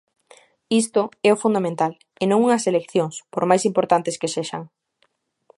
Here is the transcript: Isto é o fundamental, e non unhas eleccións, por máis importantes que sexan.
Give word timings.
Isto 0.81 1.01
é 1.27 1.29
o 1.33 1.41
fundamental, 1.43 1.91
e 2.21 2.25
non 2.27 2.43
unhas 2.47 2.67
eleccións, 2.71 3.15
por 3.33 3.43
máis 3.49 3.63
importantes 3.69 4.19
que 4.19 4.33
sexan. 4.35 4.63